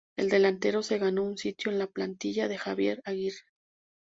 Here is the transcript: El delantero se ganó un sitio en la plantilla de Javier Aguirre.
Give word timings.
El 0.17 0.31
delantero 0.31 0.81
se 0.81 0.97
ganó 0.97 1.21
un 1.23 1.37
sitio 1.37 1.71
en 1.71 1.77
la 1.77 1.85
plantilla 1.85 2.47
de 2.47 2.57
Javier 2.57 3.03
Aguirre. 3.05 3.45